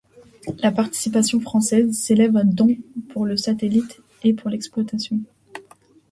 La 0.63 0.71
participation 0.71 1.39
française 1.39 1.91
s'élève 1.95 2.35
à 2.35 2.43
dont 2.43 2.75
pour 3.09 3.27
le 3.27 3.37
satellite 3.37 4.01
et 4.23 4.33
pour 4.33 4.49
l'exploitation. 4.49 5.19